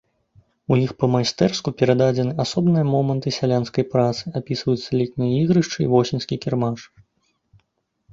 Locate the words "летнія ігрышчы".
5.03-5.77